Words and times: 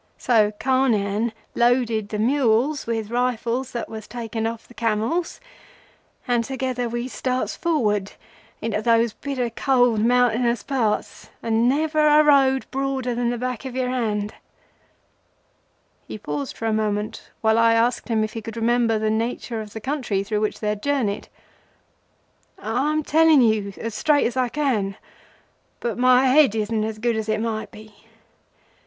So 0.17 0.51
Carnehan 0.59 1.31
loaded 1.53 2.09
the 2.09 2.17
mules 2.17 2.87
with 2.87 3.09
the 3.09 3.13
rifles 3.13 3.71
that 3.73 3.87
was 3.87 4.07
taken 4.07 4.47
off 4.47 4.67
the 4.67 4.73
camels, 4.73 5.39
and 6.27 6.43
together 6.43 6.89
we 6.89 7.07
starts 7.07 7.55
forward 7.55 8.13
into 8.63 8.81
those 8.81 9.13
bitter 9.13 9.51
cold 9.51 9.99
mountainous 9.99 10.63
parts, 10.63 11.29
and 11.43 11.69
never 11.69 11.99
a 12.07 12.23
road 12.23 12.65
broader 12.71 13.13
than 13.13 13.29
the 13.29 13.37
back 13.37 13.63
of 13.63 13.75
your 13.75 13.89
hand." 13.89 14.33
He 16.07 16.17
paused 16.17 16.57
for 16.57 16.65
a 16.65 16.73
moment, 16.73 17.29
while 17.41 17.59
I 17.59 17.73
asked 17.75 18.07
him 18.07 18.23
if 18.23 18.33
he 18.33 18.41
could 18.41 18.57
remember 18.57 18.97
the 18.97 19.11
nature 19.11 19.61
of 19.61 19.73
the 19.73 19.79
country 19.79 20.23
through 20.23 20.41
which 20.41 20.61
he 20.61 20.65
had 20.65 20.81
journeyed. 20.81 21.27
"I 22.57 22.91
am 22.91 23.03
telling 23.03 23.41
you 23.43 23.71
as 23.77 23.93
straight 23.93 24.25
as 24.25 24.35
I 24.35 24.49
can, 24.49 24.97
but 25.79 25.95
my 25.95 26.25
head 26.25 26.55
isn't 26.55 26.83
as 26.83 26.97
good 26.97 27.15
as 27.15 27.29
it 27.29 27.39
might 27.39 27.69
be. 27.69 28.07